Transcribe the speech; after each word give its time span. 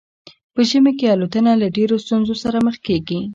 په 0.53 0.61
ژمي 0.69 0.93
کې 0.99 1.13
الوتنه 1.15 1.51
له 1.61 1.67
ډیرو 1.77 1.95
ستونزو 2.05 2.33
سره 2.43 2.57
مخ 2.65 2.75
کیږي 2.87 3.19